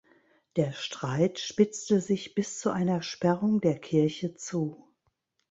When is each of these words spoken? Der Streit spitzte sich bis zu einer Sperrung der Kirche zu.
Der 0.55 0.71
Streit 0.71 1.37
spitzte 1.37 2.01
sich 2.01 2.33
bis 2.33 2.57
zu 2.57 2.71
einer 2.71 3.03
Sperrung 3.03 3.61
der 3.61 3.77
Kirche 3.79 4.33
zu. 4.35 4.87